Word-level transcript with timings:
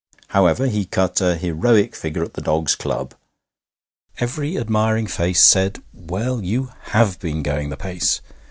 However, 0.29 0.65
he 0.65 0.85
cut 0.85 1.21
a 1.21 1.35
heroic 1.37 1.95
figure 1.95 2.23
at 2.23 2.33
the 2.33 2.41
dogs' 2.41 2.73
club. 2.73 3.13
Every 4.17 4.57
admiring 4.57 5.05
face 5.05 5.43
said: 5.43 5.77
'Well, 5.93 6.43
you 6.43 6.71
have 6.85 7.19
been 7.19 7.43
going 7.43 7.69
the 7.69 7.77
pace! 7.77 8.19